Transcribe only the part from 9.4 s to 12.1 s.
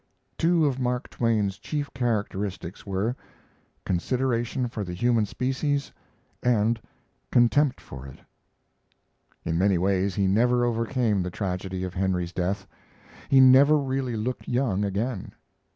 In many ways he never overcame the tragedy of